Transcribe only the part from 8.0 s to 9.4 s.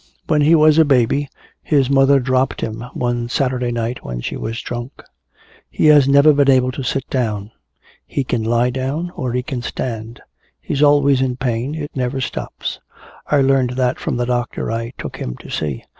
He can lie down or